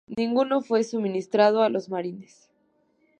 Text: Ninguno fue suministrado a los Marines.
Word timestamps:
Ninguno 0.07 0.61
fue 0.63 0.83
suministrado 0.83 1.61
a 1.61 1.69
los 1.69 1.87
Marines. 1.89 2.49